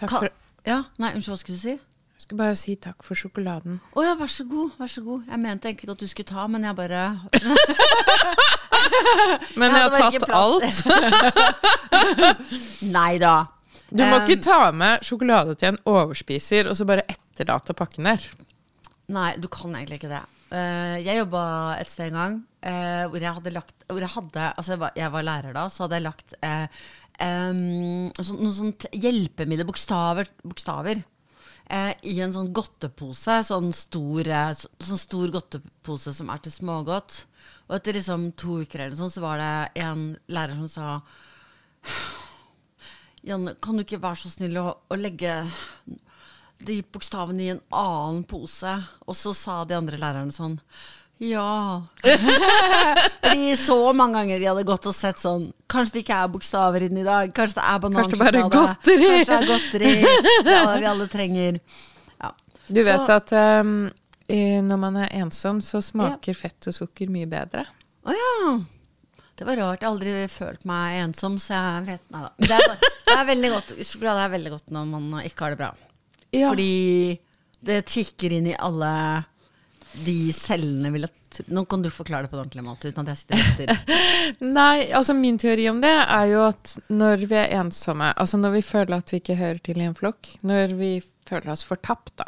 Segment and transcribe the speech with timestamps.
[0.00, 0.32] Takk for,
[0.66, 1.76] Ja, nei, unnskyld, hva skulle du si?
[2.20, 3.78] jeg skulle bare si takk for sjokoladen.
[3.96, 5.22] Å ja, vær så god, vær så god.
[5.30, 7.04] Jeg mente egentlig at du skulle ta, men jeg bare
[9.60, 10.84] Men jeg har tatt alt.
[12.96, 13.34] Nei da.
[13.90, 18.06] Du må Um, ikke ta med sjokolade til en overspiser og så bare etterlate pakken
[18.06, 18.22] der.
[19.10, 20.20] Nei, du kan egentlig ikke det.
[20.52, 21.42] Uh, jeg jobba
[21.80, 22.36] et sted en gang
[22.66, 25.64] uh, hvor jeg hadde lagt hvor jeg, hadde, altså jeg, var, jeg var lærer da,
[25.70, 26.66] så hadde jeg lagt eh,
[27.20, 31.02] sånn, noen sånt hjelpemiddel, bokstaver, bokstaver
[31.70, 33.40] eh, i en sånn godtepose.
[33.46, 37.24] Sånn stor, eh, så, sånn stor godtepose som er til smågodt.
[37.68, 41.00] Og etter liksom to uker eller sånn, så var det en lærer som sa
[43.26, 45.34] Janne, kan du ikke være så snill å, å legge
[46.64, 48.72] de bokstavene i en annen pose?
[49.04, 50.56] Og så sa de andre lærerne sånn
[51.20, 51.82] ja.
[53.22, 56.86] Fordi så mange ganger de hadde gått og sett sånn Kanskje det ikke er bokstaver
[56.86, 57.30] inni i dag.
[57.36, 58.56] Kanskje det er Kanskje det bare er banansjokolade.
[58.56, 59.10] godteri.
[59.10, 59.92] Kanskje det er godteri.
[60.48, 61.60] Det er det vi alle trenger.
[62.24, 62.32] Ja.
[62.70, 63.32] Du vet Så- at
[63.62, 63.72] um,
[64.70, 67.64] når man er ensom, så smaker fett og sukker mye bedre.
[68.06, 68.52] Å ja.
[69.40, 69.80] Det var rart.
[69.80, 72.30] Jeg har aldri følt meg ensom, så jeg vet Nei da.
[72.36, 72.74] Det er,
[73.06, 73.70] det er veldig godt.
[73.88, 75.70] Sjokolade er veldig godt når man ikke har det bra.
[76.36, 76.50] Ja.
[76.50, 77.18] Fordi
[77.64, 78.90] det tikker inn i alle
[79.92, 83.12] de cellene vil at Nå kan du forklare det på en ordentlig måte uten at
[83.12, 83.98] jeg sitter etter.
[84.58, 88.56] Nei, altså min teori om det er jo at når vi er ensomme, altså når
[88.56, 90.90] vi føler at vi ikke hører til i en flokk, når vi
[91.30, 92.26] føler oss fortapt, da,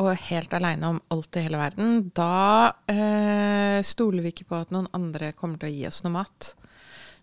[0.00, 4.72] og helt aleine om alt i hele verden, da eh, stoler vi ikke på at
[4.72, 6.54] noen andre kommer til å gi oss noe mat.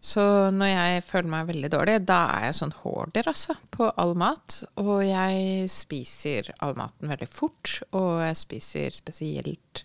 [0.05, 0.21] Så
[0.53, 4.59] når jeg føler meg veldig dårlig, da er jeg sånn hoarder, altså, på all mat.
[4.77, 9.81] Og jeg spiser all maten veldig fort, og jeg spiser spesielt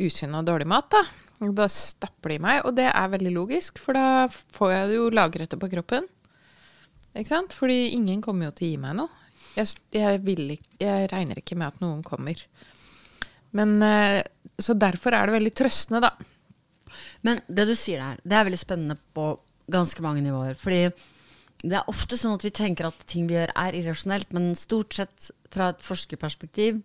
[0.00, 1.02] usunn og dårlig mat, da.
[1.38, 4.88] Jeg bare stapper det i meg, og det er veldig logisk, for da får jeg
[4.88, 6.08] det jo lagret på kroppen.
[7.12, 7.54] Ikke sant?
[7.56, 9.12] Fordi ingen kommer jo til å gi meg noe.
[9.58, 12.40] Jeg, jeg, vil jeg regner ikke med at noen kommer.
[13.56, 14.22] Men eh,
[14.60, 16.14] Så derfor er det veldig trøstende, da.
[17.26, 19.30] Men det du sier der, det er veldig spennende på
[19.72, 20.54] ganske mange nivåer.
[20.58, 20.84] Fordi
[21.64, 24.94] det er ofte sånn at vi tenker at ting vi gjør er irrasjonelt, men stort
[24.94, 26.78] sett fra et forskerperspektiv,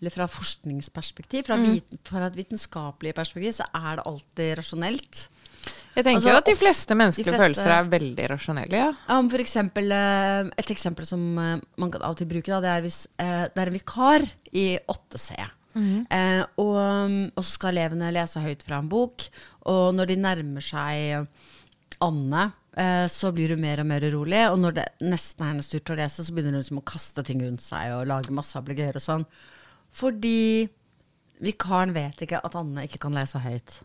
[0.00, 5.22] eller fra forskningsperspektiv, fra, viten, fra et vitenskapelig perspektiv, så er det alltid rasjonelt.
[5.96, 8.90] Jeg tenker Altså, jo at de fleste menneskelige de fleste- følelser er veldig rasjonelle, ja.
[9.08, 12.60] Um, for eksempel, eh, et eksempel som eh, man kan av og til bruke, da,
[12.60, 15.32] det er hvis eh, det er en vikar i 8C.
[15.76, 16.76] Eh, og,
[17.36, 19.26] og så skal elevene lese høyt fra en bok,
[19.70, 21.28] og når de nærmer seg
[22.04, 24.42] Anne, eh, så blir hun mer og mer urolig.
[24.52, 26.88] Og når det nesten er hennes tur til å lese, så begynner hun liksom å
[26.92, 29.24] kaste ting rundt seg og lage masse ablegøyer og sånn.
[29.96, 30.66] Fordi
[31.44, 33.78] vikaren vet ikke at Anne ikke kan lese høyt.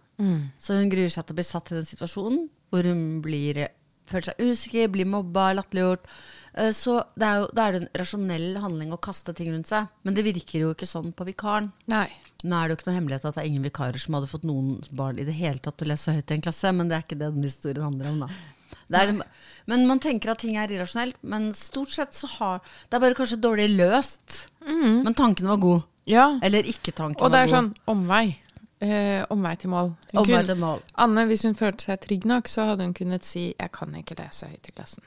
[0.60, 3.66] Så hun gruer seg til å bli satt i den situasjonen hvor hun blir,
[4.12, 6.06] føler seg usikker, blir mobba, latterliggjort.
[6.54, 9.88] Eh, Så er jo, da er det en rasjonell handling å kaste ting rundt seg.
[10.04, 11.72] Men det virker jo ikke sånn på vikaren.
[11.92, 12.08] Nei.
[12.44, 14.44] Nå er det jo ikke noe hemmelighet at det er ingen vikarer som hadde fått
[14.50, 16.98] noen barn i det hele tatt til å lese høyt i en klasse, men det
[16.98, 18.30] er ikke det den historien handler om, da.
[18.92, 19.12] Er,
[19.72, 22.58] men man tenker at ting er irrasjonelt, men stort sett så har
[22.90, 24.48] Det er bare kanskje dårlig løst.
[24.66, 25.84] Men tanken var god.
[26.10, 26.26] Ja.
[26.44, 27.54] Eller ikke tanken Og det er god.
[27.54, 28.36] sånn omvei.
[28.82, 29.92] Eh, omvei til mål.
[30.18, 30.80] Omvei til mål.
[31.04, 34.18] Anne, hvis hun følte seg trygg nok, så hadde hun kunnet si 'jeg kan ikke
[34.18, 35.06] lese høyt i klassen'.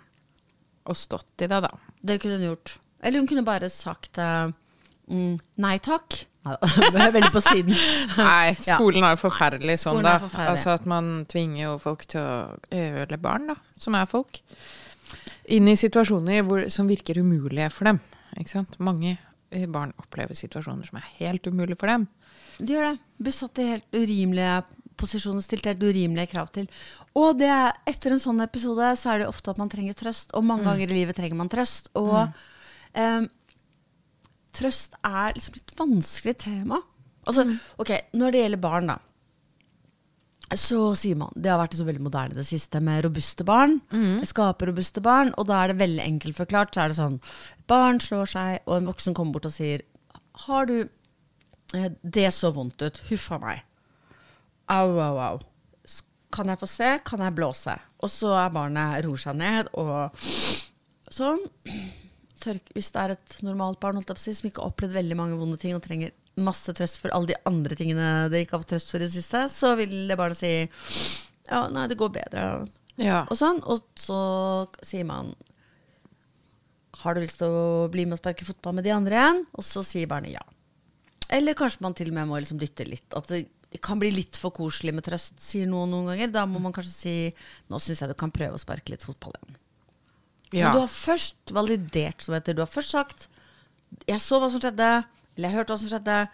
[0.87, 1.71] Og stått i det, da.
[2.07, 2.79] Det kunne hun gjort.
[3.03, 4.53] Eller hun kunne bare sagt uh,
[5.11, 6.27] mm, nei takk.
[6.93, 7.73] Veldig på siden.
[8.21, 10.19] Nei, skolen er jo forferdelig sånn, da.
[10.19, 10.51] er forferdelig.
[10.51, 14.43] Altså at man tvinger jo folk til å Eller barn, da, som er folk.
[15.49, 18.01] Inn i situasjoner hvor, som virker umulige for dem.
[18.37, 18.77] Ikke sant?
[18.79, 19.17] Mange
[19.71, 22.09] barn opplever situasjoner som er helt umulige for dem.
[22.59, 22.99] De gjør det.
[23.23, 24.57] Blir satt i helt urimelige
[24.97, 26.69] posisjoner, stilt helt urimelige krav til.
[27.19, 30.31] Og det, er- etter en sånn episode så er det ofte at man trenger trøst,
[30.39, 31.89] og mange ganger i livet trenger man trøst.
[31.99, 32.29] Og
[32.95, 33.27] eh,
[34.55, 36.79] trøst er liksom et vanskelig tema.
[37.27, 37.47] Altså,
[37.81, 38.99] ok, Når det gjelder barn, da,
[40.53, 43.79] så sier man Det har vært så veldig moderne det siste med robuste barn.
[44.29, 45.33] Skape robuste barn.
[45.41, 46.75] Og da er det veldig enkelt forklart.
[46.75, 47.21] Så er det sånn
[47.71, 49.83] Barn slår seg, og en voksen kommer bort og sier
[50.47, 50.77] Har du
[51.75, 53.03] eh, Det så vondt ut.
[53.09, 53.65] Huff a meg.
[54.69, 55.41] Au, au, au.
[56.35, 56.91] Kan jeg få se?
[57.07, 57.77] Kan jeg blåse?
[58.03, 60.25] Og så er barnet roer seg ned og
[61.15, 61.41] sånn.
[62.43, 65.57] Tørk, hvis det er et normalt barn si, som ikke har opplevd veldig mange vonde
[65.63, 68.91] ting og trenger masse trøst for alle de andre tingene det ikke har fått trøst
[68.91, 70.53] for i det siste, så vil det barnet si
[71.51, 72.45] ja, nei, det går bedre.
[73.01, 73.25] Ja.
[73.29, 73.61] Og sånn.
[73.69, 74.19] Og så
[74.87, 75.33] sier man
[77.03, 79.43] Har du lyst til å bli med og sparke fotball med de andre igjen?
[79.59, 80.45] Og så sier barnet ja.
[81.35, 83.07] Eller kanskje man til og med må liksom dytte litt.
[83.17, 83.45] At det
[83.83, 86.33] kan bli litt for koselig med trøst, sier noen noen ganger.
[86.33, 87.15] Da må man kanskje si
[87.73, 89.61] nå syns jeg du kan prøve å sparke litt fotball igjen.
[90.55, 90.69] Ja.
[90.69, 92.55] Men du har først validert, som heter.
[92.55, 93.29] Du har først sagt
[94.07, 95.05] 'Jeg så hva som skjedde',
[95.37, 96.29] eller 'Jeg hørte hva som skjedde',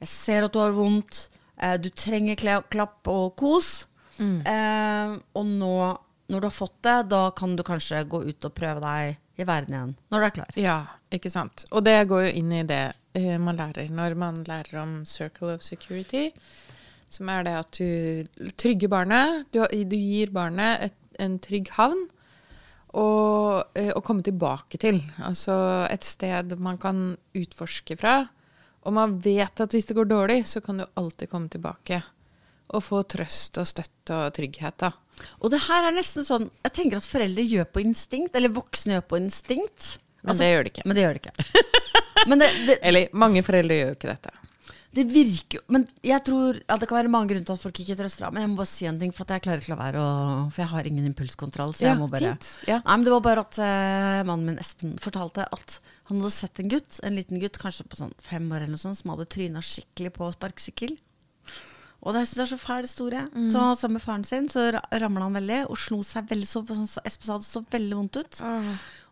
[0.00, 1.28] 'Jeg ser at du har vondt',
[1.58, 3.86] eh, 'Du trenger kla klapp og kos'.
[4.18, 5.98] Eh, og nå,
[6.28, 9.46] når du har fått det, da kan du kanskje gå ut og prøve deg i
[9.46, 9.94] verden igjen.
[10.10, 10.56] Når du er klar.
[10.56, 10.78] Ja,
[11.12, 11.66] ikke sant.
[11.70, 15.54] Og det går jo inn i det eh, man lærer når man lærer om circle
[15.54, 16.30] of security,
[17.12, 19.46] som er det at du trygger barnet.
[19.52, 22.06] Du, du gir barnet et, en trygg havn
[22.96, 25.02] eh, å komme tilbake til.
[25.22, 28.24] Altså et sted man kan utforske fra.
[28.86, 32.00] Og man vet at hvis det går dårlig, så kan du alltid komme tilbake.
[32.74, 34.92] Og få trøst og støtte og trygghet, da.
[35.40, 38.98] Og det her er nesten sånn Jeg tenker at foreldre gjør på instinkt, eller voksne
[38.98, 39.96] gjør på instinkt.
[40.26, 40.84] Men det gjør de ikke.
[40.86, 41.62] Men det gjør de ikke.
[42.26, 44.32] Men det, det, Eller mange foreldre gjør jo ikke dette.
[44.96, 47.96] Det virker Men jeg tror at det kan være mange grunner til at folk ikke
[47.98, 48.32] trøster av.
[48.34, 50.10] Men jeg må bare si en ting, for jeg klarer ikke la være å
[50.54, 51.74] For jeg har ingen impulskontroll.
[51.76, 52.32] Så jeg må bare.
[52.70, 52.78] Ja.
[52.80, 55.78] Nei, men det var bare at eh, mannen min Espen fortalte at
[56.08, 58.82] han hadde sett en gutt, en liten gutt, kanskje på sånn fem år eller noe
[58.82, 60.96] sånt, som hadde tryna skikkelig på sparkesykkel.
[62.06, 63.22] Og det, jeg synes det er så fæl historie.
[63.50, 66.60] Så sammen med faren sin så ra- ramla han veldig og slo seg veldig så
[66.68, 68.40] sånn Espen sa det så veldig vondt ut.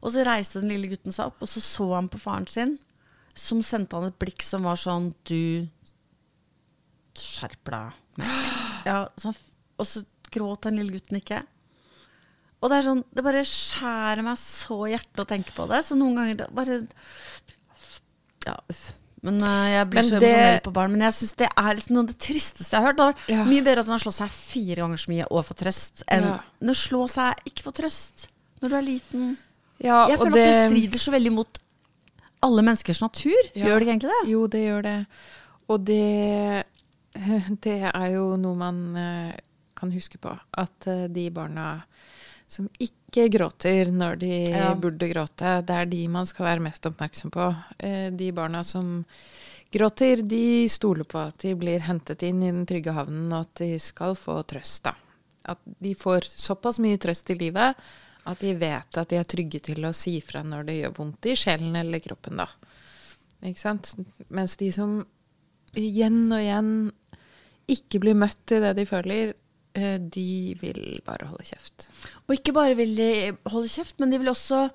[0.04, 2.76] Og så reiste den lille gutten seg opp, og så så han på faren sin,
[3.34, 5.66] som sendte han et blikk som var sånn Du
[7.18, 8.00] Skjerp deg.
[8.84, 9.36] Ja, så han,
[9.80, 10.02] og så
[10.34, 11.38] gråt den lille gutten ikke.
[12.60, 15.78] Og det er sånn, det bare skjærer meg så i hjertet å tenke på det.
[15.86, 16.76] Så noen ganger det bare
[18.44, 18.82] Ja, uff.
[19.24, 20.92] Men uh, jeg blir Men så det- emosjonell på barn.
[20.92, 22.98] Men jeg syns det er liksom noe av det tristeste jeg har hørt.
[23.00, 23.44] Det var Ja.
[23.48, 26.26] Mye bedre at hun har slått seg fire ganger så mye og fått trøst, enn
[26.28, 26.34] Ja.
[26.60, 28.26] når slå seg ikke får trøst
[28.60, 29.24] når du er liten.
[29.80, 31.58] Ja, Jeg føler at det strider så veldig mot
[32.44, 33.48] alle menneskers natur.
[33.54, 33.66] Ja.
[33.70, 34.20] Gjør det egentlig det?
[34.30, 34.96] Jo, det gjør det.
[35.72, 36.64] Og det,
[37.64, 39.32] det er jo noe man eh,
[39.78, 40.34] kan huske på.
[40.60, 41.68] At eh, de barna
[42.54, 44.74] som ikke gråter når de Ja.
[44.78, 47.48] burde gråte, det er de man skal være mest oppmerksom på.
[47.78, 49.04] Eh, De barna som
[49.74, 53.62] gråter, de stoler på at de blir hentet inn i den trygge havnen, og at
[53.64, 54.92] de skal få trøst, da.
[55.50, 57.74] At de får såpass mye trøst i livet
[58.30, 61.28] at de vet at de er trygge til å si fra når det gjør vondt
[61.28, 62.48] i sjelen eller kroppen, da.
[63.44, 63.92] Ikke sant?
[64.32, 65.02] Mens de som
[65.76, 66.70] igjen og igjen
[67.70, 69.34] ikke blir møtt i det de føler,
[69.76, 71.88] eh, de vil bare holde kjeft.
[72.26, 73.10] Og ikke bare vil de
[73.50, 74.66] holde kjeft, men de vil også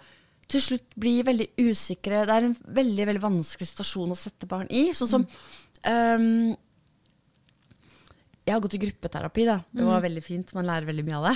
[0.50, 2.24] til slutt bli veldig usikre.
[2.26, 4.90] Det er en veldig veldig vanskelig situasjon å sette barn i.
[4.98, 5.26] Sånn som
[5.86, 6.56] ehm,
[8.50, 9.60] Jeg har gått i gruppeterapi, da.
[9.70, 10.54] Det var veldig fint.
[10.58, 11.36] Man lærer veldig mye av det.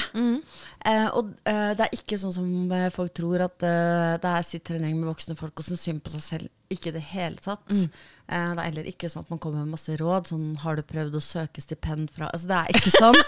[0.90, 4.48] Eh, og eh, det er ikke sånn som eh, folk tror, at eh, det er
[4.48, 6.50] sitt trening med voksne folk og syns synd på seg selv.
[6.74, 7.70] Ikke i det hele tatt.
[7.70, 10.32] Eh, det er heller ikke sånn at man kommer med masse råd.
[10.34, 13.20] Sånn 'har du prøvd å søke stipend fra Altså, det er ikke sånn.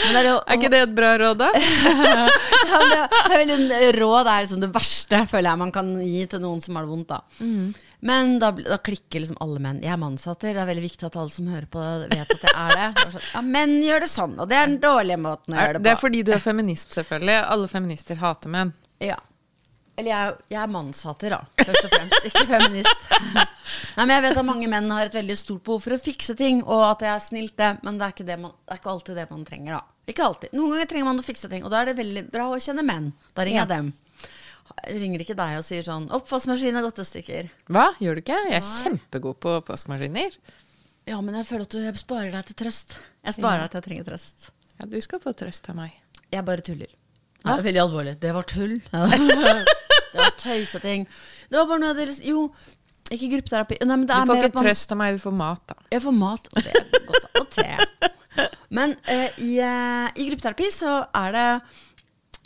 [0.00, 1.50] Men det er, jo, Er ikke det et bra råd, da?
[2.08, 6.22] ja, det, det er veldig råd er liksom det verste, føler jeg man kan gi
[6.30, 7.10] til noen som har det vondt.
[7.10, 7.20] da.
[8.00, 9.80] Men da, da klikker liksom alle menn.
[9.84, 10.54] Jeg er mannshatter.
[10.56, 13.08] Det er veldig viktig at alle som hører på, det, vet at jeg er det.
[13.16, 15.80] sånn, ja, menn gjør det sånn, og det er den dårlige måten å gjøre det
[15.82, 15.84] på.
[15.84, 17.36] det er fordi du er feminist, selvfølgelig.
[17.56, 18.72] Alle feminister hater menn.
[19.04, 19.18] Ja.
[20.00, 21.40] Eller jeg, jeg er mannshater, da.
[21.60, 22.28] Først og fremst.
[22.30, 23.08] Ikke feminist.
[23.98, 26.36] Nei, men jeg vet at mange menn har et veldig stort behov for å fikse
[26.38, 27.74] ting, og at jeg er snilt, det.
[27.84, 29.82] Men det er det man, det er ikke alltid det man trenger, da.
[30.08, 30.54] Ikke alltid.
[30.56, 32.86] Noen ganger trenger man å fikse ting, og da er det veldig bra å kjenne
[32.86, 33.10] menn.
[33.36, 33.66] Da ringer Ja.
[33.68, 33.92] jeg dem.
[34.86, 37.50] Ringer ikke deg og sier sånn 'Oppvaskmaskin er godtestykker'.
[37.68, 37.90] Hva?
[38.00, 38.38] Gjør du ikke?
[38.48, 38.82] Jeg er Nei.
[38.84, 40.38] kjempegod på oppvaskmaskiner.
[41.10, 42.96] Ja, men jeg føler at du jeg sparer deg til trøst.
[43.24, 44.50] Jeg sparer deg til jeg trenger trøst.
[44.78, 45.96] Ja, du skal få trøst av meg.
[46.30, 46.90] Jeg bare tuller.
[47.40, 48.14] Ja, det er veldig alvorlig.
[48.20, 48.76] Det var tull.
[48.92, 51.06] det var tøyseting.
[51.48, 52.50] Det var bare noe deres Jo,
[53.10, 53.80] ikke gruppeterapi.
[53.82, 55.76] Nei, men det Du får ikke trøst av meg, du får mat, da.
[55.90, 57.30] Jeg får mat, og det er godt.
[57.40, 57.68] Og te.
[58.70, 61.46] Men eh, i, eh, i gruppeterapi så er det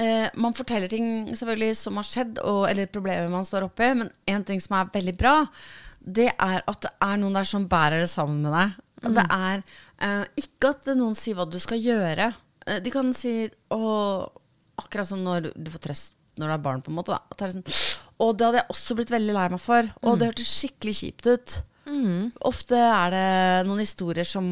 [0.01, 4.13] eh, Man forteller ting selvfølgelig som har skjedd, og, eller problemer man står oppi, men
[4.31, 5.37] en ting som er veldig bra,
[6.05, 8.81] det er at det er noen der som bærer det sammen med deg.
[9.05, 9.13] Mm.
[9.19, 9.63] det er
[10.07, 12.31] eh, ikke at noen sier hva du skal gjøre.
[12.67, 13.85] Eh, de kan si å,
[14.75, 17.15] Akkurat som når du får trøst når du er barn, på en måte.
[17.15, 17.47] Da.
[17.47, 17.63] Sånn,
[18.19, 19.91] og det hadde jeg også blitt veldig lei meg for.
[20.03, 21.55] Og det hørtes skikkelig kjipt ut.
[22.49, 23.29] Ofte er det
[23.69, 24.47] noen historier som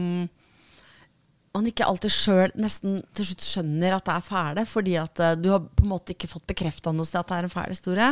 [1.54, 5.34] man ikke alltid sjøl nesten til slutt skjønner at det er fæle, fordi at eh,
[5.36, 7.74] du har på en måte ikke fått bekrefta noe sted at det er en fæl
[7.74, 8.06] historie.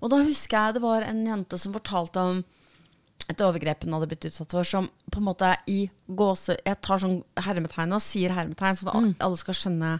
[0.00, 2.44] Og da husker jeg det var en jente som fortalte om
[3.26, 6.54] et overgrep hun hadde blitt utsatt for, som på en måte i gåse...
[6.62, 9.94] Jeg tar sånn hermetegn og sier hermetegn, så at alle- alle skal skjønne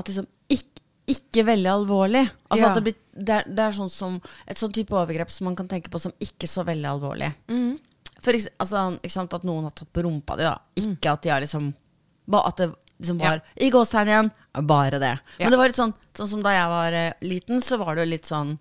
[0.00, 0.80] at liksom ikke,
[1.10, 2.22] ikke veldig alvorlig.
[2.48, 2.72] Altså Ja.
[2.78, 4.16] det, blir, det, er, det er sånn som
[4.48, 7.28] et sånn type overgrep som man kan tenke på som ikke så veldig alvorlig.
[8.20, 8.86] For altså,
[9.36, 10.56] at noen har tatt på rumpa di, da.
[10.80, 11.70] Ikke at de har liksom
[12.30, 12.70] ba- At det
[13.00, 14.30] liksom bare I gåstegn igjen,
[14.68, 15.14] bare det.
[15.38, 15.44] Ja.
[15.46, 18.06] Men det var litt sånn, sånn som da jeg var eh, liten, så var det
[18.06, 18.56] jo litt sånn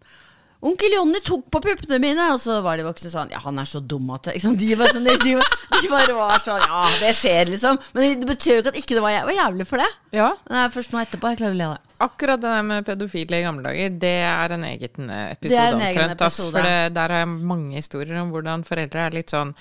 [0.60, 3.68] Onkel Jonny tok på puppene mine, og så var de voksne sånn Ja, han er
[3.70, 4.60] så dum at det ikke sant?
[4.60, 7.80] De, var sånn, de, de, de bare var sånn Ja, det skjer, liksom.
[7.96, 9.88] Men det betyr jo ikke at ikke det var, var jævlig for det.
[10.20, 11.89] Ja, Det er først nå etterpå jeg klarer å le av det.
[12.00, 15.38] Akkurat det der med pedofile i gamle dager, det er en egen episode.
[15.40, 16.22] Det episode er en egen omtrent.
[16.22, 16.52] episode.
[16.56, 19.54] For det, der jeg mange historier om hvordan foreldre er litt sånn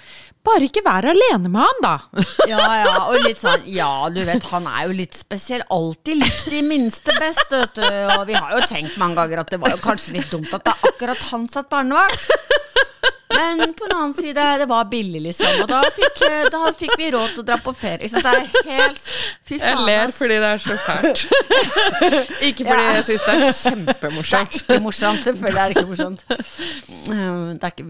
[0.49, 1.95] Bare ikke vær alene med han, da!
[2.52, 5.64] Ja, ja, og litt sånn Ja, du vet, han er jo litt spesiell.
[5.75, 7.85] Alltid likt de minste best, vet du.
[8.16, 10.64] Og vi har jo tenkt mange ganger at det var jo kanskje litt dumt at
[10.64, 12.33] det er akkurat han satt barnevakt.
[13.38, 15.62] Men på den annen side, det var billig, liksom.
[15.62, 18.09] Og da fikk, eh, da fikk vi råd til å dra på ferie.
[18.11, 19.02] Så det er helt
[19.49, 19.68] Fy faen.
[19.68, 21.25] Jeg ler fordi det er så fælt.
[22.49, 22.95] ikke fordi Ja.
[22.99, 24.59] jeg syns det er kjempemorsomt.
[24.59, 25.23] Det er ikke morsomt.
[25.28, 26.25] Selvfølgelig er det ikke morsomt.
[26.30, 27.88] Eh, Det er ikke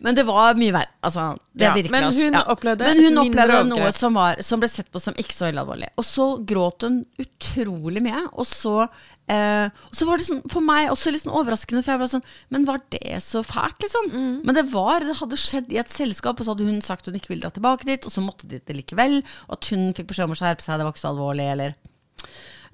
[0.00, 0.88] Men det var mye verre.
[1.04, 2.44] Altså, det Ja, men hun Ja.
[2.48, 5.60] opplevde Men hun opplevde noe som, var, som ble sett på som ikke så veldig
[5.60, 5.88] alvorlig.
[6.00, 8.22] Og så gråt hun utrolig mye.
[8.32, 8.88] Og så,
[9.28, 12.08] eh, og så var det sånn, for meg også litt sånn overraskende, for jeg ble
[12.08, 14.08] sånn Men var det så fælt, liksom?
[14.10, 14.42] Mm.
[14.46, 17.14] Men det var, det hadde skjedd i et selskap, og så hadde hun sagt hun
[17.20, 19.22] ikke ville dra tilbake dit, og så måtte de det likevel.
[19.50, 21.74] Og at hun fikk beskjed om å skjerpe seg, det var ikke så alvorlig, eller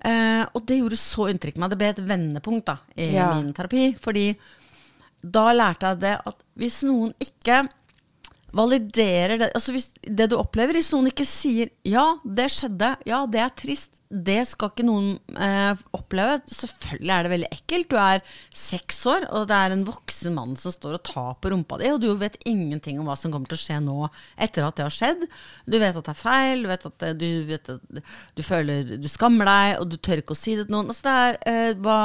[0.05, 1.71] Eh, og det gjorde så inntrykk på meg.
[1.73, 3.35] Det ble et vendepunkt da, i Ja.
[3.35, 3.97] min terapi.
[3.99, 4.37] Fordi
[5.33, 7.65] da lærte jeg det at hvis noen ikke
[8.57, 13.27] validerer det Altså hvis det du opplever, hvis noen ikke sier 'ja, det skjedde', 'ja,
[13.27, 16.39] det er trist', det skal ikke noen eh, oppleve.
[16.47, 17.89] Selvfølgelig er det veldig ekkelt.
[17.91, 18.23] Du er
[18.55, 21.91] seks år, og det er en voksen mann som står og tar på rumpa di,
[21.91, 23.97] og du vet ingenting om hva som kommer til å skje nå
[24.47, 25.27] etter at det har skjedd.
[25.67, 28.03] Du vet at det er feil, du vet at du, vet at
[28.39, 30.93] du føler du skammer deg, og du tør ikke å si det til noen.
[30.93, 31.99] Altså det er, eh, hva,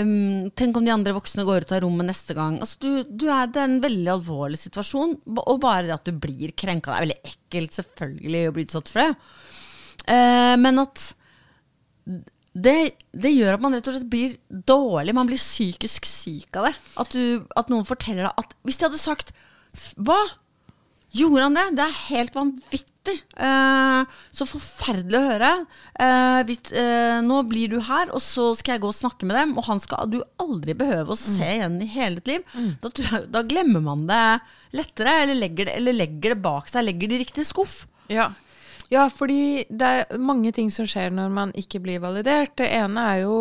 [0.00, 2.56] um, tenk om de andre voksne går ut av rommet neste gang.
[2.64, 6.16] Altså du, du er, det er en veldig alvorlig situasjon, og bare det at du
[6.16, 6.94] blir krenka.
[6.94, 9.36] Det er veldig ekkelt, selvfølgelig, å bli utsatt for det.
[10.06, 11.10] Eh, men at
[12.56, 12.78] det,
[13.12, 15.14] det gjør at man rett og slett blir dårlig.
[15.16, 16.74] Man blir psykisk syk av det.
[17.02, 19.32] At, du, at noen forteller deg at Hvis de hadde sagt
[20.00, 20.18] Hva?
[21.16, 21.64] Gjorde han det?
[21.78, 23.14] Det er helt vanvittig.
[23.40, 25.50] Eh, så forferdelig å høre.
[26.02, 29.38] Eh, hvis, eh, nå blir du her, og så skal jeg gå og snakke med
[29.38, 32.74] dem, og han skal du aldri behøve å se igjen i hele ditt liv.
[32.82, 34.24] Da, da glemmer man det
[34.76, 37.78] lettere, eller legger det, eller legger det bak seg, legger det i riktig skuff.
[38.12, 38.34] Ja.
[38.92, 42.54] Ja, fordi det er mange ting som skjer når man ikke blir validert.
[42.60, 43.36] Det ene er jo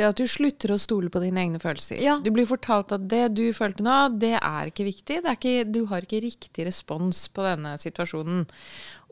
[0.00, 1.98] det at du slutter å stole på dine egne følelser.
[2.00, 2.16] Ja.
[2.24, 5.20] Du blir fortalt at det du følte nå, det er ikke viktig.
[5.20, 8.46] Det er ikke, du har ikke riktig respons på denne situasjonen.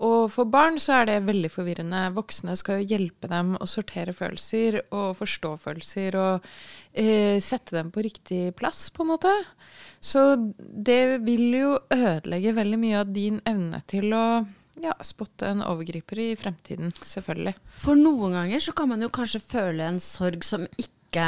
[0.06, 2.04] Og for barn så er det veldig forvirrende.
[2.16, 6.48] Voksne skal jo hjelpe dem å sortere følelser og forstå følelser og
[6.92, 9.34] eh, sette dem på riktig plass, på en måte.
[10.00, 14.28] Så det vil jo ødelegge veldig mye av din evne til å
[14.82, 17.54] ja, spotte en overgriper i fremtiden, selvfølgelig.
[17.78, 21.24] For noen ganger så kan man jo kanskje føle en sorg som ikke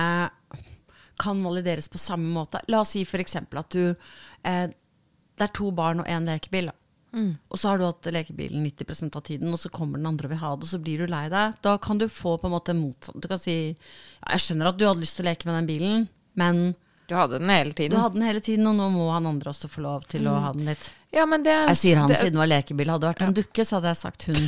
[1.20, 2.62] kan valideres på samme måte.
[2.72, 3.36] La oss si f.eks.
[3.36, 6.70] at du eh, Det er to barn og én lekebil.
[7.12, 7.32] Mm.
[7.48, 10.34] Og så har du hatt lekebilen 90% av tiden, og så kommer den andre og
[10.34, 11.56] vil ha det, og så blir du lei deg.
[11.64, 13.18] Da kan du få på en måte motsatt.
[13.18, 15.70] Du kan si ja, jeg skjønner at du hadde lyst til å leke med den
[15.70, 16.06] bilen,
[16.38, 16.62] men
[17.10, 17.90] Du hadde den hele tiden.
[17.96, 20.36] du hadde den hele tiden, og nå må han andre også få lov til å
[20.44, 20.84] ha den litt.
[21.10, 22.86] Ja, men det, Jeg sier han det, siden det var lekebil.
[22.92, 24.38] Hadde det vært en dukke, så hadde jeg sagt hun.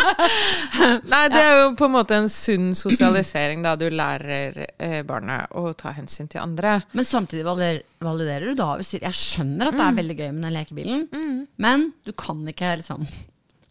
[1.12, 3.74] Nei, det er jo på en måte en sunn sosialisering, da.
[3.76, 6.78] Du lærer eh, barnet å ta hensyn til andre.
[6.96, 9.88] Men samtidig valider- validerer du da og sier jeg skjønner at det Mm.
[9.92, 13.04] er veldig gøy med den lekebilen, men du kan ikke liksom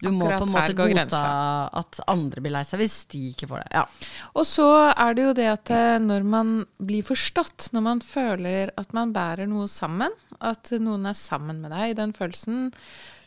[0.06, 1.24] Du må Akkurat på en måte godta grensa.
[1.82, 3.72] at andre blir lei seg hvis de ikke får det.
[3.80, 3.84] Ja.
[4.36, 8.72] Og så er det jo det at eh, når man blir forstått, når man føler
[8.78, 12.72] at man bærer noe sammen, at noen er sammen med deg i den følelsen,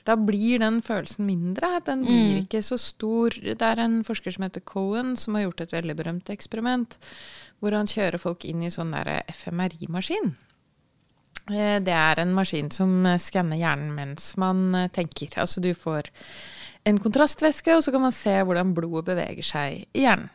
[0.08, 1.68] da blir den følelsen mindre.
[1.84, 3.34] Den blir ikke så stor.
[3.44, 6.96] Det er en forsker som heter Cohen, som har gjort et veldig berømt eksperiment,
[7.60, 10.30] hvor han kjører folk inn i sånn der FMRI-maskin.
[11.50, 15.28] Eh, Det er en maskin som skanner hjernen mens man eh, tenker.
[15.40, 16.08] Altså du får
[16.86, 20.30] en kontrastvæske, og så kan man se hvordan blodet beveger seg i hjernen.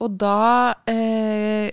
[0.00, 1.70] Og da eh,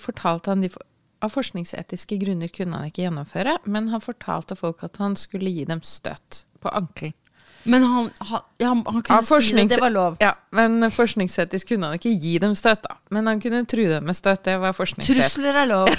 [0.00, 0.72] fortalte han de
[1.18, 5.64] Av forskningsetiske grunner kunne han ikke gjennomføre, men han fortalte folk at han skulle gi
[5.66, 7.16] dem støt på ankelen.
[7.62, 10.16] Men han, han, ja, han kunne ja, si det, det var lov.
[10.22, 12.96] Ja, men forskningsetisk kunne han ikke gi dem støt, da.
[13.14, 14.44] Men han kunne true dem med støt.
[14.46, 15.34] Det var forskningsetisk.
[15.36, 15.90] Trusler er lov.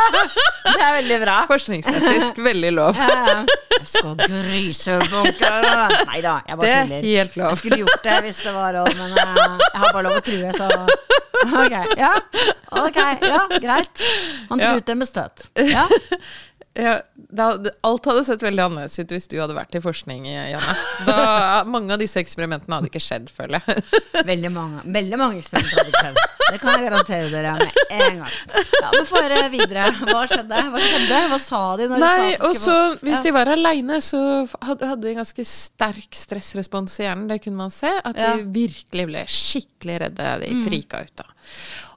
[0.74, 1.36] det er veldig bra.
[1.50, 2.98] Forskningsetisk veldig lov.
[2.98, 3.44] Ja.
[3.74, 5.66] Jeg skal grisebunker
[6.08, 7.08] Nei da, jeg Det bare er tuller.
[7.08, 10.18] helt Jeg skulle gjort det hvis det var lov, men eh, jeg har bare lov
[10.18, 10.70] å true, så
[11.44, 12.12] Ok, ja.
[12.80, 14.04] Ok, ja, greit.
[14.48, 14.78] Han Ja.
[14.80, 15.50] dem med støt.
[15.58, 15.84] Ja.
[16.74, 17.52] Ja, da,
[17.86, 20.74] alt hadde sett veldig annerledes ut hvis du hadde vært i forskning, Janne.
[21.06, 21.18] Da,
[21.74, 23.84] mange av disse eksperimentene hadde ikke skjedd, føler jeg.
[24.26, 26.43] Veldig mange, veldig mange eksperimenter hadde ikke skjedd.
[26.50, 28.34] Det kan jeg garantere dere med en gang.
[28.80, 29.86] Ja, men Få høre videre.
[30.02, 30.60] Hva skjedde?
[30.74, 31.20] Hva skjedde?
[31.32, 34.20] Hva sa de når Nei, de sa at de skulle Hvis de var aleine, så
[34.64, 37.26] hadde, de en ganske sterk stressrespons i hjernen.
[37.32, 37.90] Det kunne man se.
[38.04, 38.34] At Ja.
[38.34, 38.44] Mm.
[38.52, 40.30] de virkelig ble skikkelig redde.
[40.44, 41.28] De frika ut da.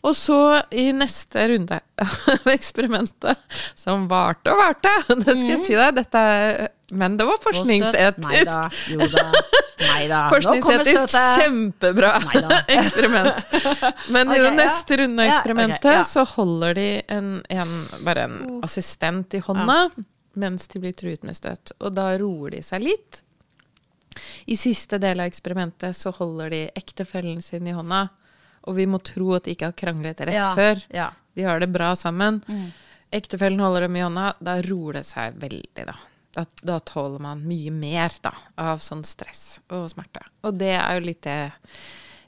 [0.08, 0.40] Og så,
[0.72, 3.40] i neste runde av eksperimentet,
[3.76, 4.92] som varte og varte
[5.26, 7.52] Det skal jeg si deg, dette er Men det var Få.
[7.52, 8.70] Nei da.
[8.70, 9.28] forskningsetisk.
[9.78, 10.22] Nei da.
[10.34, 12.62] Forskningsetisk kjempebra Neida.
[12.78, 13.56] eksperiment.
[14.10, 15.08] Men i det neste ja.
[15.08, 16.04] neste av av Ja, okay, eksperimentet ja.
[16.04, 17.74] så holder de en, en,
[18.08, 19.90] bare en assistent i hånda
[20.38, 21.74] mens de blir truet med støt.
[21.82, 23.24] Og da roer de seg litt.
[24.46, 28.08] I siste del av eksperimentet så holder de ektefellen sin i hånda.
[28.70, 30.84] Og vi må tro at de ikke har kranglet rett før.
[31.38, 32.40] De har det bra sammen.
[33.14, 34.36] Ektefellen holder dem i hånda.
[34.40, 35.98] Da roer det seg veldig, da.
[36.38, 40.22] Da, da tåler man mye mer da, av sånn stress og smerte.
[40.46, 41.40] Og det er jo litt det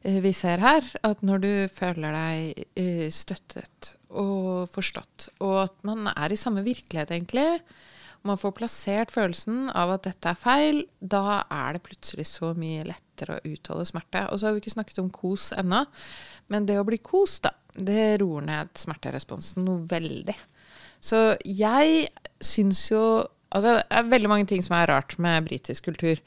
[0.02, 0.88] eh, vi ser her.
[1.06, 6.66] At når du føler deg eh, støttet og forstått, og at man er i samme
[6.66, 7.62] virkelighet, egentlig,
[8.26, 12.88] man får plassert følelsen av at dette er feil, da er det plutselig så mye
[12.90, 14.26] lettere å utholde smerte.
[14.28, 15.86] Og så har vi ikke snakket om kos ennå,
[16.52, 20.36] men det å bli kost, da, det roer ned smerteresponsen noe veldig.
[21.00, 22.10] Så jeg
[22.44, 23.04] syns jo
[23.52, 26.20] Altså, det er veldig mange ting som er rart med britisk kultur.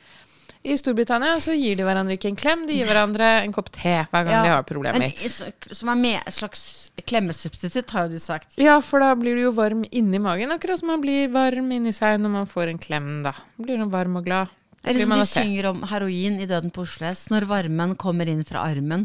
[0.63, 3.97] I Storbritannia så gir de hverandre ikke en klem, de gir hverandre en kopp te
[4.13, 4.43] hver gang Ja.
[4.47, 5.03] de har problemer.
[5.09, 6.63] En, som er med, et slags
[7.09, 8.53] klemmesubstitutt, har du sagt.
[8.63, 11.91] Ja, for da blir du jo varm inni magen, akkurat som man blir varm inni
[11.95, 13.33] seg når man får en klem, da.
[13.59, 14.55] Blir man varm og glad.
[14.83, 18.27] Det er liksom de synger om heroin i Døden på Oslo S, når varmen kommer
[18.31, 19.05] inn fra armen.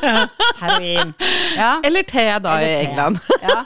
[0.60, 1.12] heroin.
[1.56, 1.80] Ja.
[1.84, 2.86] Eller te, da, Eller i te.
[2.90, 3.18] England.
[3.42, 3.58] Ja.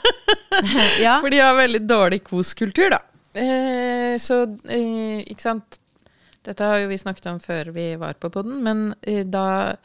[1.05, 1.13] ja.
[1.21, 2.99] For de har veldig dårlig koskultur, da.
[3.33, 5.81] Eh, så eh, ikke sant
[6.47, 9.75] Dette har jo vi snakket om før vi var på podden, men eh, da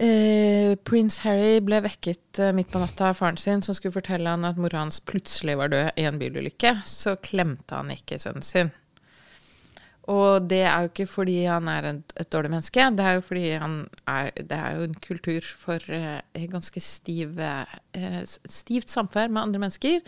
[0.00, 4.32] eh, prins Harry ble vekket eh, midt på natta av faren sin, som skulle fortelle
[4.32, 8.46] han at mora hans plutselig var død i en bilulykke, så klemte han ikke sønnen
[8.46, 8.72] sin.
[10.08, 13.24] Og det er jo ikke fordi han er en, et dårlig menneske, det er jo
[13.28, 13.74] fordi han
[14.08, 15.84] er Det er jo en kultur for
[16.32, 17.36] ganske stiv,
[18.48, 20.00] stivt samvær med andre mennesker.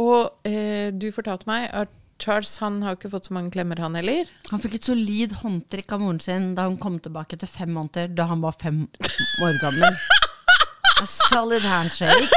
[0.00, 3.98] Og eh, du fortalte meg at Charles han har ikke fått så mange klemmer, han
[3.98, 4.28] heller.
[4.52, 8.12] Han fikk et solid håndtrykk av moren sin da hun kom tilbake etter fem måneder,
[8.14, 8.84] da han var fem
[9.42, 10.02] år gammel.
[11.02, 12.28] A solid handshake.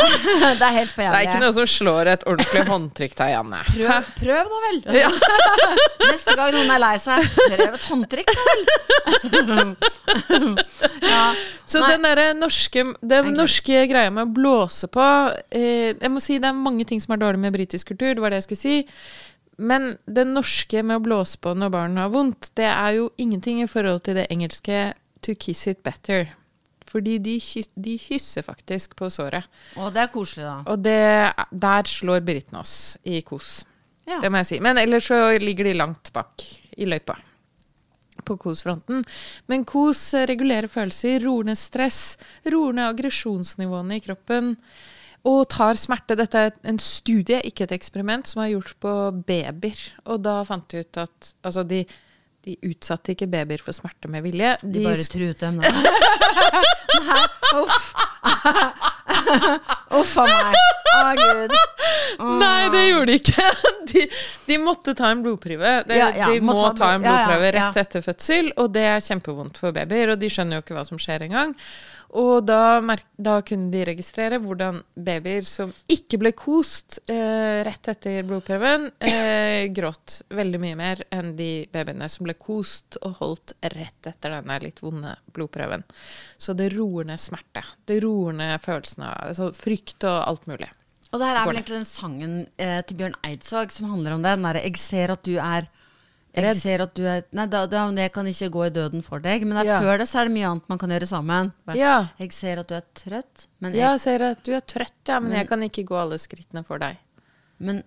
[0.60, 3.60] det er helt for Det er ikke noe som slår et ordentlig håndtrykk da, Janne.
[3.68, 4.80] Prøv, prøv da vel.
[6.10, 8.62] Neste gang noen er lei seg, prøv et håndtrykk da vel.
[11.12, 11.24] ja.
[11.70, 11.90] Så Nei.
[11.94, 15.04] den derre norske, den norske greia med å blåse på
[15.54, 18.24] eh, Jeg må si det er mange ting som er dårlig med britisk kultur, det
[18.24, 18.76] var det jeg skulle si.
[19.60, 23.60] Men det norske med å blåse på når barn har vondt, det er jo ingenting
[23.62, 24.90] i forhold til det engelske
[25.20, 26.39] 'to kiss it better'.
[26.90, 27.36] Fordi de,
[27.78, 29.46] de kysser faktisk på såret.
[29.78, 30.56] Og det er koselig, da.
[30.72, 31.00] Og det,
[31.62, 32.74] der slår britene oss
[33.06, 33.60] i kos.
[34.08, 34.18] Ja.
[34.18, 34.60] Det må jeg si.
[34.64, 36.42] Men ellers så ligger de langt bak
[36.76, 37.14] i løypa
[38.26, 39.04] på kosfronten.
[39.50, 42.18] Men kos regulerer følelser, roer ned stress,
[42.50, 44.54] roer ned aggresjonsnivåene i kroppen.
[45.30, 46.16] Og tar smerte.
[46.16, 48.94] Dette er en studie, ikke et eksperiment, som er gjort på
[49.28, 49.82] babyer.
[50.08, 51.82] Og da fant de ut at altså de,
[52.46, 54.54] de utsatte ikke babyer for smerte med vilje.
[54.62, 55.68] De bare truet dem, da.
[57.60, 57.90] Uff.
[60.00, 60.56] Uff a meg.
[60.90, 61.54] Å, gud.
[62.42, 63.46] Nei, det gjorde de ikke.
[63.90, 64.04] De,
[64.48, 65.74] de måtte ta en blodprøve.
[65.88, 67.54] De, Ja, ja, de må ta ta en blodprøve ja.
[67.58, 70.14] rett etter fødsel, og det er kjempevondt for babyer.
[70.14, 71.54] Og de skjønner jo ikke hva som skjer engang.
[72.18, 72.80] Og da,
[73.14, 79.68] da kunne de registrere hvordan babyer som ikke ble kost eh, rett etter blodprøven, eh,
[79.74, 84.58] gråt veldig mye mer enn de babyene som ble kost og holdt rett etter denne
[84.64, 85.86] litt vonde blodprøven.
[86.40, 87.62] Så det roer ned smerte.
[87.86, 90.70] Det roer ned følelsen av altså, frykt og alt mulig.
[91.10, 94.24] Og det her er vel egentlig den sangen eh, til Bjørn Eidsvåg som handler om
[94.24, 94.34] det.
[94.34, 95.70] Den derre 'Jeg ser at du er
[96.34, 99.18] jeg ser at du er Nei, da, da, jeg kan ikke gå i døden for
[99.20, 99.44] deg.
[99.44, 99.80] Men Ja.
[99.80, 101.52] før det så er det mye annet man kan gjøre sammen.
[101.74, 102.08] Ja.
[102.18, 104.92] Jeg ser at du er trøtt, men, jeg, Ja, jeg ser at du er trøtt,
[105.08, 106.96] ja, men jeg kan ikke gå alle skrittene for deg.
[107.58, 107.82] men,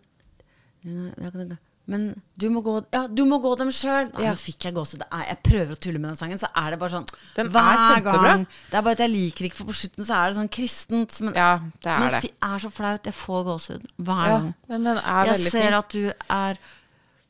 [0.84, 2.04] kan, men
[2.40, 4.10] du må gå Ja, du må gå dem sjøl!
[4.20, 4.32] Ja.
[4.32, 5.04] Nå fikk jeg gåsehud.
[5.12, 8.04] Jeg prøver å tulle med den sangen, så er det bare sånn Den er hver
[8.04, 8.46] gang.
[8.72, 11.20] Det er bare at jeg liker ikke, for på slutten så er det sånn kristent.
[11.24, 12.32] Men, Ja, det er det det.
[12.44, 13.04] er så flaut.
[13.04, 14.54] Jeg får gåsehud hver Ja, gang.
[14.70, 16.58] men den er Jeg ser at du er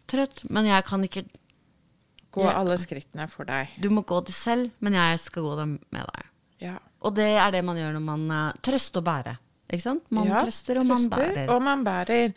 [0.10, 1.26] trøtt, men jeg kan ikke
[2.34, 3.76] Gå jeg, alle skrittene for deg.
[3.78, 6.30] Du må gå det selv, men jeg skal gå dem med deg.
[6.66, 6.78] Ja.
[7.06, 9.38] Og det er det man gjør når man uh, trøster og bærer.
[9.70, 10.06] Ikke sant?
[10.14, 11.50] Man Ja, trøster, og man bærer.
[11.54, 12.34] Og man bærer.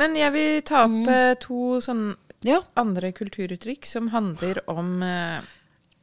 [0.00, 1.42] Men jeg vil ta opp mm.
[1.44, 5.44] to sånne Ja, andre kulturuttrykk som handler om uh,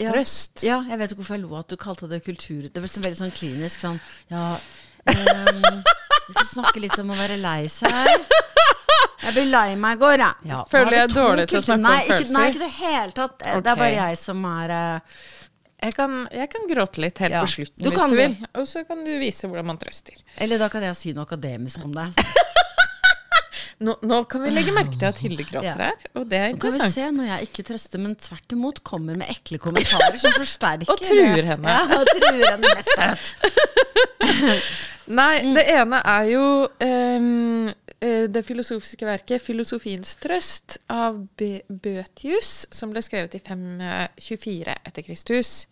[0.02, 0.10] Ja.
[0.10, 0.64] trøst.
[0.66, 2.70] ja, jeg vet ikke hvorfor jeg lo at du kalte det kultur.
[2.70, 5.82] Det var så veldig sånn klinisk sånn Ja, um,
[6.30, 8.10] vi får snakke litt om å være lei seg.
[9.22, 10.50] Jeg ble lei meg i går, jeg.
[10.50, 12.34] Ja, Føler jeg to dårlig til å snakke snakke om nei, ikke, følelser?
[12.38, 13.38] Nei, ikke i det hele tatt.
[13.42, 15.18] Det er bare jeg som er uh,
[15.82, 17.42] Jeg, kan, jeg kan gråte litt helt Ja.
[17.46, 18.36] på slutten Du hvis du vil.
[18.58, 20.18] Og så kan du vise hvordan man trøster.
[20.42, 22.10] Eller da kan jeg si noe akademisk om det.
[23.82, 25.88] Nå, nå kan vi legge merke til at Hilde gråter Ja.
[25.88, 26.84] her, og det er interessant.
[26.84, 30.20] Nå kan vi se når jeg ikke trøster, men tvert imot kommer med ekle kommentarer
[30.22, 31.66] som forsterker Og truer henne.
[31.66, 33.26] Ja, og truer henne med støt.
[35.18, 35.56] Nei, Mm.
[35.58, 36.44] det ene er jo
[36.80, 44.74] ehm, eh, det filosofiske verket 'Filosofiens trøst' av Be Bøtius, som ble skrevet i 524
[44.74, 45.68] etter Kristus.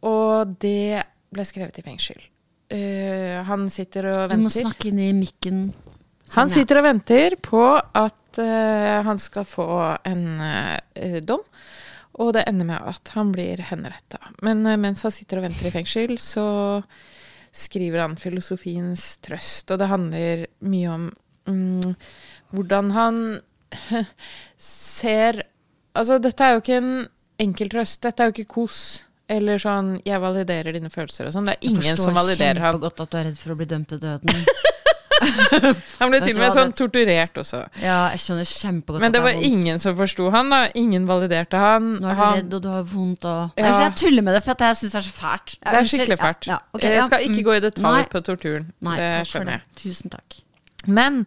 [0.00, 2.20] Og det ble skrevet i fengsel.
[2.70, 4.62] Uh, han sitter og Du må venter.
[4.62, 5.62] snakke inn i mikken.
[6.22, 9.68] Sånn, han sitter og venter på at uh, han skal få
[10.06, 11.42] en uh, dom.
[12.20, 14.18] Og det ender med at han blir henretta.
[14.44, 16.82] Men eh, mens han sitter og venter i fengsel, så
[17.52, 19.70] skriver han filosofiens trøst.
[19.70, 21.06] Og det handler mye om
[21.50, 21.94] mm,
[22.54, 23.22] hvordan han
[24.56, 25.44] ser
[25.90, 26.92] Altså, dette er jo ikke en
[27.42, 27.98] enkel trøst.
[28.04, 28.76] Dette er jo ikke kos.
[29.30, 31.46] Eller sånn 'jeg validerer dine følelser' og sånn.
[31.50, 32.78] Det er ingen som validerer ham.
[32.78, 34.30] Jeg forstår kjempegodt at du er redd for å bli dømt til døden.
[36.00, 37.60] Han ble til og med sånn torturert også.
[37.82, 40.60] Ja, jeg skjønner kjempegodt Men det var ingen som forsto han da.
[40.78, 41.90] Ingen validerte han.
[42.00, 43.72] Nå er du han redd, og du har vondt, og Ja.
[43.84, 45.56] Jeg tuller med det, for jeg syns det er så fælt.
[45.56, 46.46] Jeg det er skikkelig fælt.
[46.48, 48.04] Ja, ja, ok, jeg skal ikke gå i detalj Nei.
[48.12, 48.70] på torturen.
[48.86, 49.66] Nei, det skjønner jeg.
[49.82, 50.40] Tusen takk.
[50.86, 51.24] Men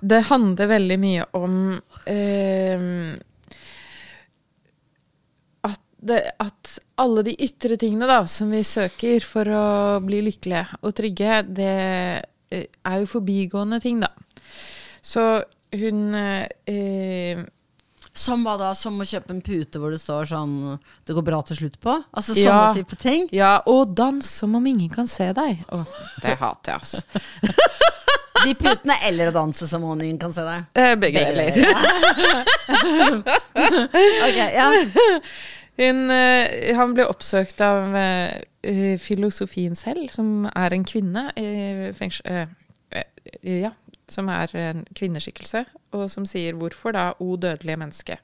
[0.00, 1.56] det handler veldig mye om
[2.08, 2.84] eh,
[5.68, 9.64] at, det, at alle de ytre tingene da, som vi søker for å
[10.04, 11.74] bli lykkelige og trygge, det
[12.50, 14.08] er jo forbigående ting, da.
[15.02, 17.38] Så hun eh,
[18.12, 18.72] Som hva da?
[18.74, 21.94] Som å kjøpe en pute hvor det står sånn 'Det går bra til slutt' på?
[22.12, 22.72] Altså sånne Ja.
[22.74, 23.28] type ting?
[23.32, 25.62] Ja, og dans som om ingen kan se deg.
[25.70, 25.86] Å,
[26.22, 27.02] det hater jeg, altså.
[28.44, 30.64] De putene eller å danse som om ingen kan se deg?
[30.74, 31.52] Eh, Begge deler.
[31.54, 31.78] Ja.
[34.26, 34.70] Ok, ja.
[35.80, 41.92] Hun, eh, han ble oppsøkt av eh, eh, filosofien selv, som er en kvinne i
[41.96, 42.50] fengsel...
[43.46, 43.70] ja,
[44.10, 45.64] som er en kvinneskikkelse,
[45.94, 48.18] og som sier 'Hvorfor da, o dødelige menneske,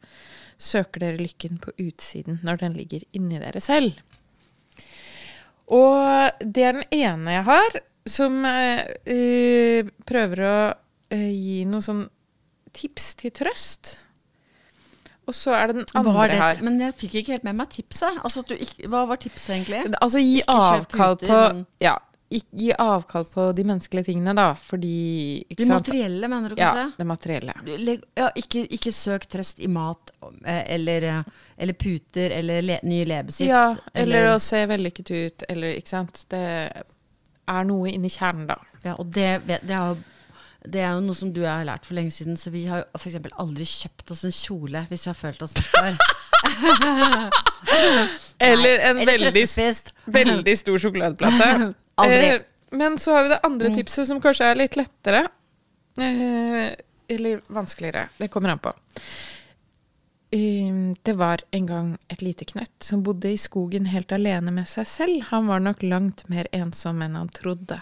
[0.58, 4.02] søker dere lykken på utsiden når den ligger inni dere selv?'
[5.66, 10.58] Og det er den ene jeg har, som eh, prøver å
[11.10, 12.04] uh, gi noe sånn
[12.76, 13.96] tips til trøst.
[15.26, 16.60] Og så er det den andre det, her.
[16.62, 18.20] men jeg fikk ikke helt med meg tipset.
[18.22, 19.80] Altså, ikke, hva var tipset, egentlig?
[19.98, 21.96] Altså gi Ikke avkall puter, på men- Ja,
[22.30, 26.84] gi avkall på de menneskelige tingene, da, fordi De materielle, mener du kanskje?
[26.86, 27.54] Ja, det materielle.
[28.16, 30.10] Ja, ikke, ikke søk trøst i mat
[30.44, 31.22] eh, eller, eh,
[31.58, 33.50] eller puter eller le, ny leppestift.
[33.50, 36.24] Ja, eller å se vellykket ut, eller ikke sant.
[36.30, 36.42] Det
[37.46, 38.58] er noe inni kjernen, da.
[38.84, 40.02] Ja, og det, det, har jo,
[40.66, 43.00] det er jo noe som du har lært for lenge siden, så vi har jo
[43.00, 43.16] f.eks.
[43.32, 45.96] aldri kjøpt oss en kjole hvis vi har følt oss det før.
[48.38, 49.44] Eller Nei, en eller veldig,
[50.18, 51.72] veldig stor sjokoladeplate.
[52.02, 52.26] Aldri.
[52.34, 52.42] Eh,
[52.76, 55.22] men så har vi det andre tipset, som kanskje er litt lettere.
[55.96, 56.74] Eh,
[57.08, 58.08] eller vanskeligere.
[58.18, 58.72] Det kommer an på.
[60.36, 64.68] Eh, det var en gang et lite knøtt som bodde i skogen helt alene med
[64.68, 65.22] seg selv.
[65.30, 67.80] Han var nok langt mer ensom enn han trodde.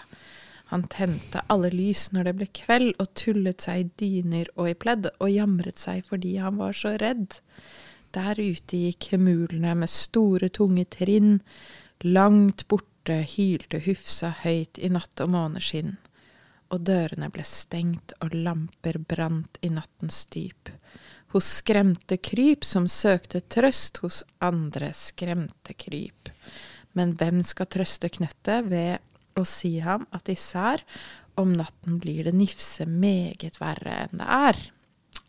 [0.71, 4.77] Han tente alle lys når det ble kveld, og tullet seg i dyner og i
[4.77, 7.37] pledd, og jamret seg fordi han var så redd.
[8.15, 11.37] Der ute gikk hemulene med store, tunge trinn.
[12.07, 15.97] Langt borte hylte Hufsa høyt i natt og måneskinn.
[16.73, 20.71] Og dørene ble stengt, og lamper brant i nattens dyp.
[21.35, 26.31] Hos skremte kryp som søkte trøst hos andre skremte kryp.
[26.95, 29.03] Men hvem skal trøste knøttet ved
[29.35, 30.83] å si ham at især
[31.39, 34.61] om natten blir det nifse meget verre enn det er?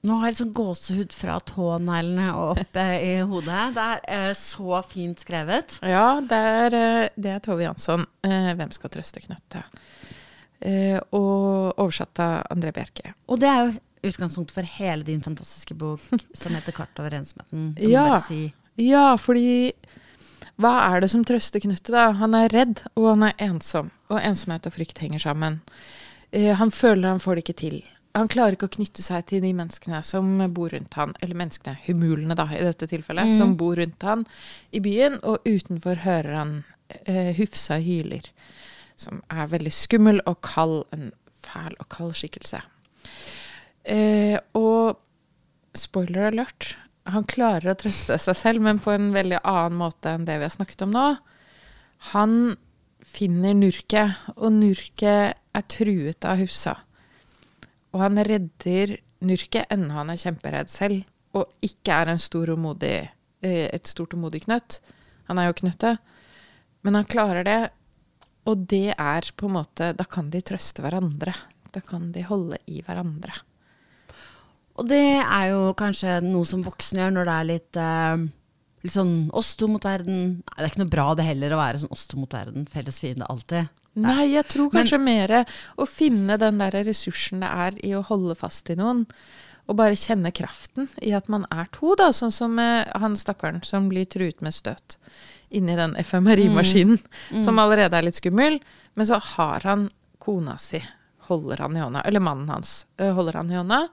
[0.06, 3.62] Nå har jeg liksom gåsehud fra tåneglene og opp eh, i hodet.
[3.74, 5.78] Det er eh, så fint skrevet.
[5.82, 8.06] Ja, det er, eh, det er Tove Jansson.
[8.22, 9.82] 'Hvem skal trøste knøttet?'
[10.66, 13.12] Eh, og oversatt av André Bjerke.
[13.28, 16.00] Og det er jo utgangspunktet for hele din fantastiske bok
[16.40, 17.74] som heter 'Kart over ensomheten'.
[17.82, 18.20] Ja.
[18.20, 18.54] Si.
[18.76, 19.72] Ja, fordi
[20.60, 22.10] hva er det som trøster Knut, da?
[22.16, 23.90] Han er redd, og han er ensom.
[24.08, 25.60] Og ensomhet og frykt henger sammen.
[26.32, 27.76] Uh, han føler han får det ikke til.
[28.16, 31.76] Han klarer ikke å knytte seg til de menneskene som bor rundt han, eller menneskene,
[31.84, 33.36] humulene da, i dette tilfellet, Mm.
[33.36, 34.24] som bor rundt han
[34.72, 36.54] i byen, og utenfor hører han
[37.08, 38.24] uh, Hufsa hyler.
[38.96, 40.84] som er veldig skummel og kald.
[40.96, 41.10] En
[41.44, 42.62] fæl og kald skikkelse.
[43.84, 44.96] Uh, og
[45.76, 50.26] spoiler alert, han klarer å trøste seg selv, men på en veldig annen måte enn
[50.26, 51.06] det vi har snakket om nå.
[52.12, 52.56] Han
[53.06, 56.74] finner Nurke, og Nurke er truet av Hussa.
[57.94, 63.08] Og han redder Nurke, ennå han er kjemperedd selv, og ikke er stor og modig,
[63.42, 64.80] eh, et stort og modig knøtt.
[65.30, 65.98] Han er jo knøttet,
[66.82, 67.60] men han klarer det.
[68.46, 71.34] Og det er på en måte Da kan de trøste hverandre.
[71.72, 73.34] Da kan de holde i hverandre.
[74.76, 78.26] Og det er jo kanskje noe som voksne gjør når det er litt, eh,
[78.84, 80.42] litt sånn oss to mot verden.
[80.44, 82.66] Nei, det er ikke noe bra det heller å være sånn oss to mot verden,
[82.70, 83.68] felles fiende alltid.
[83.96, 85.32] Nei, jeg tror kanskje mer
[85.80, 89.06] å finne den der ressursen det er i å holde fast i noen.
[89.66, 92.10] Og bare kjenne kraften i at man er to, da.
[92.14, 94.98] Sånn som med han stakkaren som blir truet med støt
[95.50, 97.00] inni den FMRI-maskinen,
[97.32, 97.44] Mm.
[97.44, 98.60] som allerede er litt skummel.
[98.94, 99.88] Men så har han
[100.20, 100.82] kona si,
[101.28, 103.88] holder han i hånda, eller mannen hans holder han i hånda.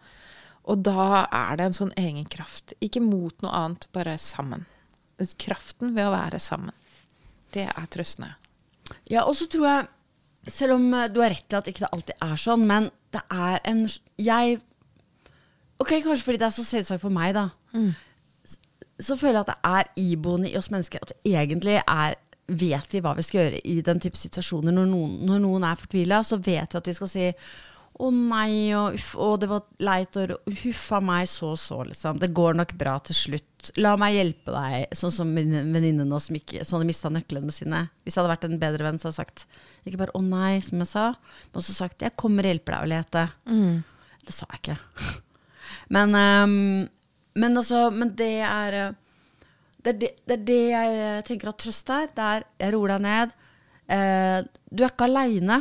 [0.64, 2.76] Og da er det en sånn egen kraft.
[2.84, 4.66] Ikke mot noe annet, bare sammen.
[5.40, 6.76] Kraften ved å være sammen.
[7.54, 8.34] Det er trøstende.
[9.12, 9.90] Ja, og så tror jeg,
[10.52, 13.22] selv om eh, du har rett i at ikke det alltid er sånn, men det
[13.32, 13.86] er en
[14.20, 14.62] Jeg
[15.82, 17.48] Ok, kanskje fordi det er så selvsagt for meg, da.
[17.74, 17.92] Mm.
[19.02, 23.00] Så føler jeg at det er iboende i oss mennesker at egentlig er Vet vi
[23.00, 24.74] hva vi skal gjøre i den type situasjoner?
[24.76, 27.30] Når noen, når noen er fortvila, så vet vi at vi skal si
[27.94, 32.18] å nei, og uff, å, det var leit, og huff a meg, så så, liksom.
[32.22, 33.70] Det går nok bra til slutt.
[33.80, 34.96] La meg hjelpe deg.
[34.98, 37.86] Sånn som min venninne nå som, ikke, som hadde mista nøklene sine.
[38.04, 39.46] Hvis jeg hadde vært en bedre venn, så hadde jeg sagt
[39.86, 41.06] ikke bare å nei, som jeg sa,
[41.52, 43.24] men også sagt jeg kommer og hjelper deg å lete.
[44.24, 44.80] Det sa jeg ikke.
[45.94, 46.54] Men, um,
[47.38, 48.94] men altså, men det er eh,
[49.84, 52.08] det er det, det er det jeg tenker at trøst er.
[52.16, 53.34] Det er jeg roer deg ned.
[53.92, 54.38] Eh,
[54.72, 55.58] du er ikke aleine.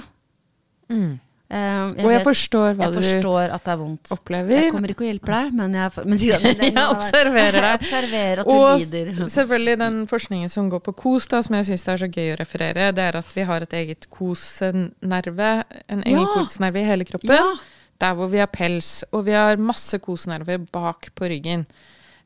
[0.92, 1.16] Mm.
[1.52, 4.12] Og jeg forstår hva jeg du forstår at det er vondt.
[4.14, 4.52] opplever.
[4.56, 7.74] Jeg kommer ikke og hjelper deg, men jeg, men, men, men, Jeg observerer Jeg deg.
[7.82, 9.10] observerer at du Og lider.
[9.34, 12.38] selvfølgelig den forskningen som går på kos, da, som jeg syns er så gøy å
[12.40, 15.50] referere, det er at vi har et eget kosnerve,
[15.88, 16.26] en egen Ja.
[16.34, 17.30] kosnerve i hele kroppen.
[17.36, 17.52] Ja.
[18.00, 21.66] Der hvor vi har pels, og vi har masse kosnerver bak på ryggen.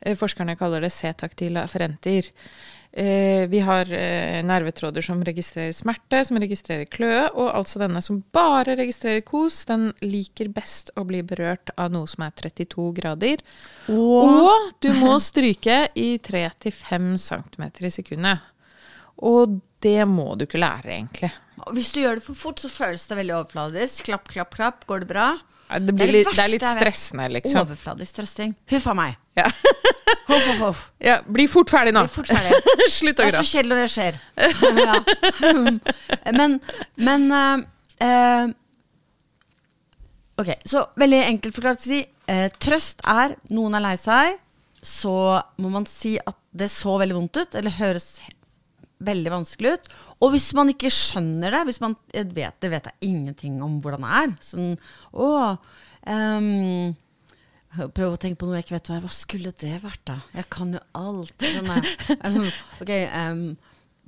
[0.01, 2.31] Eh, Forskerne kaller det C-taktile afferenter.
[2.97, 8.23] Eh, Vi har eh, nervetråder som registrerer smerte, som registrerer kløe, og altså denne som
[8.33, 13.43] bare registrerer kos, den liker best å bli berørt av noe som er 32 grader.
[13.93, 18.47] Og du må stryke i 3-5 cm i sekundet.
[19.21, 21.31] Og det må du ikke lære, egentlig.
[21.77, 24.09] Hvis du gjør det for fort, så føles det veldig overfladisk.
[24.09, 24.89] Klapp, klapp, klapp.
[24.89, 25.29] Går det bra?
[25.67, 27.61] Det, Det er litt, det er litt stressende, liksom.
[27.67, 28.53] Overfladisk trøsting.
[28.71, 29.17] Huff a meg.
[29.37, 29.49] Ja.
[30.27, 30.81] Huff, huff, huff.
[31.03, 32.03] ja, bli fort ferdig nå!
[32.07, 32.55] Bli fort ferdig.
[32.97, 33.51] Slutt Det er så gråte.
[33.51, 34.15] kjedelig når det skjer.
[34.87, 36.33] ja.
[36.39, 36.57] Men,
[37.09, 38.55] men uh,
[40.43, 42.01] Ok, så veldig enkelt forklart å si.
[42.31, 44.37] uh, trøst er noen er lei seg,
[44.87, 45.15] så
[45.63, 48.17] må man si at det så veldig vondt ut, eller høres
[49.05, 49.89] veldig vanskelig ut.
[50.25, 53.81] Og hvis man ikke skjønner det, hvis man jeg vet, det vet jeg ingenting om
[53.85, 54.37] hvordan det er.
[54.45, 54.79] Sånn,
[55.13, 55.33] å,
[56.07, 56.95] um,
[57.77, 59.05] Prøv å tenke på noe jeg ikke vet hva er.
[59.05, 60.15] Hva skulle det vært, da?
[60.33, 61.45] Jeg kan jo alt.
[61.45, 61.73] Sånn,
[62.17, 63.43] eh, ok, ehm,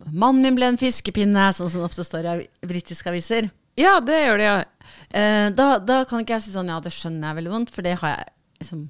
[0.08, 2.34] Mannen min ble en fiskepinne, sånn som det ofte står i
[2.70, 3.50] britiske aviser.
[3.78, 4.92] Ja, det gjør det, ja.
[5.10, 7.86] Eh, da, da kan ikke jeg si sånn ja, det skjønner jeg veldig vondt, for
[7.86, 8.30] det har jeg
[8.62, 8.86] liksom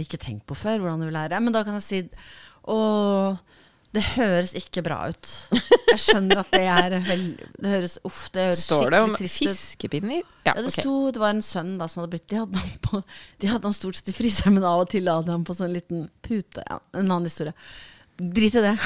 [0.00, 0.78] ikke tenkt på før.
[0.78, 1.40] hvordan det vil lære.
[1.42, 2.02] Men da kan jeg si
[2.68, 2.78] å,
[3.96, 5.30] det høres ikke bra ut.
[5.90, 10.20] Jeg skjønner at det er veldig Det høres uff, det høres Står det om fiskepinner?
[10.46, 10.84] Ja, Ja, det okay.
[10.84, 13.00] sto det var en sønn da som hadde blitt De hadde han, på,
[13.42, 15.56] de hadde han stort sett i fryseren, men av og til la de han på
[15.58, 16.62] sånn liten pute.
[16.62, 17.54] Ja, en annen historie.
[18.20, 18.76] Drit i det.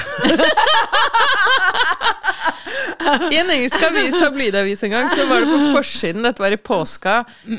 [3.31, 6.57] I en engelsk avis, tabloidavis en gang, så var det på forsiden, dette var i
[6.57, 7.15] påska,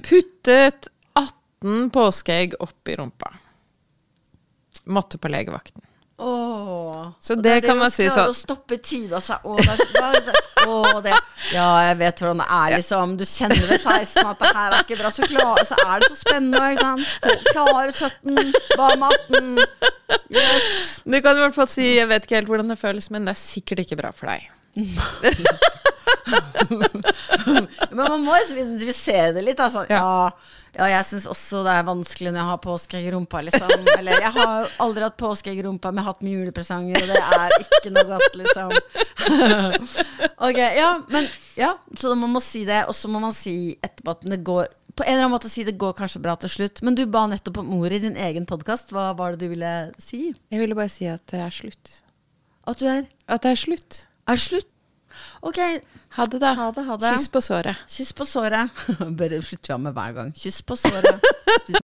[0.09, 3.31] puttet 18 påskeegg opp i rumpa.
[4.91, 5.83] Måtte på legevakten.
[6.19, 7.13] Åh.
[7.21, 9.37] Så det, det kan man si sånn- å stoppe tida altså.
[9.45, 11.13] Åh, det er, så- åh, det.
[11.53, 13.17] Ja, jeg vet hvordan det er, liksom.
[13.21, 16.09] Du kjenner ved 16 at det her er ikke bra, så, klar, så er det
[16.11, 17.07] så spennende, ikke sant.
[17.23, 19.59] Få- Klare 17, hva med 18?
[20.31, 21.03] Yes.
[21.05, 23.37] Du kan i hvert fall si 'jeg vet ikke helt hvordan det føles', men det
[23.37, 24.49] er sikkert ikke bra for deg.
[27.97, 29.61] Men man må liksom identifisere det litt.
[29.63, 29.85] Altså.
[29.91, 30.31] Ja.
[30.77, 30.89] Ja.
[30.91, 33.43] jeg syns også det er vanskelig når jeg har påskeegg i rumpa.
[33.47, 33.75] Liksom.
[33.97, 37.13] Eller jeg har aldri hatt påskeegg i rumpa, men jeg har hatt med julepresanger, og
[37.13, 38.75] det er ikke noe godt, liksom.
[40.49, 44.19] ok, ja, men ja, så man må si det, og så må man si etterpå
[44.19, 46.81] at det går på en eller annen måte si det går kanskje bra til slutt.
[46.87, 48.95] Men du ba nettopp om ordet i din egen podkast.
[48.97, 50.31] Hva var det du ville si?
[50.49, 51.99] Jeg ville bare si at det er slutt.
[52.67, 54.07] At du er At det er slutt.
[54.27, 54.71] Er slutt?
[55.41, 55.59] Ok,
[56.17, 56.55] Ha det, da.
[56.55, 57.13] ha det, ha det.
[57.17, 57.77] Kyss på såret.
[57.89, 58.71] Kyss på såret.
[59.19, 60.33] Bare slutter vi av med hver gang.
[60.37, 61.21] Kyss på såret.